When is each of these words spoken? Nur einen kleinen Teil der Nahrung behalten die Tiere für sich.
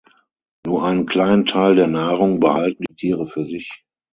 Nur 0.65 0.81
einen 0.83 1.05
kleinen 1.05 1.45
Teil 1.45 1.75
der 1.75 1.85
Nahrung 1.85 2.39
behalten 2.39 2.85
die 2.89 2.95
Tiere 2.95 3.27
für 3.27 3.45
sich. 3.45 3.85